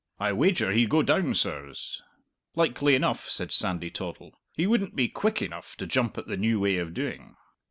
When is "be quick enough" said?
4.95-5.75